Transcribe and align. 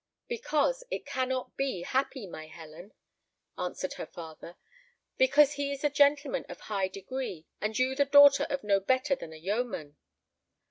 "Because 0.27 0.83
it 0.89 1.05
cannot 1.05 1.55
be 1.55 1.83
happy, 1.83 2.25
my 2.25 2.47
Helen," 2.47 2.91
answered 3.55 3.93
her 3.93 4.07
father; 4.07 4.57
"because 5.19 5.53
he 5.53 5.71
is 5.71 5.83
a 5.83 5.91
gentleman 5.91 6.43
of 6.49 6.61
high 6.61 6.87
degree, 6.87 7.45
and 7.61 7.77
you 7.77 7.93
the 7.93 8.05
daughter 8.05 8.47
of 8.49 8.63
no 8.63 8.79
better 8.79 9.15
than 9.15 9.31
a 9.31 9.35
yeoman." 9.37 9.97